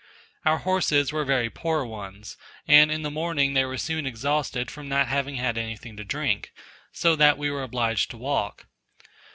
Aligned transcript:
Our 0.47 0.57
horses 0.57 1.13
were 1.13 1.23
very 1.23 1.51
poor 1.51 1.85
ones, 1.85 2.35
and 2.67 2.91
in 2.91 3.03
the 3.03 3.11
morning 3.11 3.53
they 3.53 3.65
were 3.65 3.77
soon 3.77 4.07
exhausted 4.07 4.71
from 4.71 4.89
not 4.89 5.09
having 5.09 5.35
had 5.35 5.59
anything 5.59 5.95
to 5.97 6.03
drink, 6.03 6.51
so 6.91 7.15
that 7.15 7.37
we 7.37 7.51
were 7.51 7.61
obliged 7.61 8.09
to 8.09 8.17
walk. 8.17 8.65